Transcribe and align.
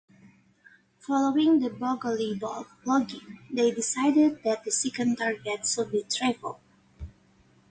Following 0.97 1.59
the 1.59 1.69
Bogolyubov 1.69 2.65
flogging, 2.83 3.37
they 3.53 3.69
decided 3.69 4.41
that 4.41 4.63
the 4.63 4.71
second 4.71 5.17
target 5.19 5.67
should 5.67 5.91
be 5.91 6.01
Trepov. 6.05 6.57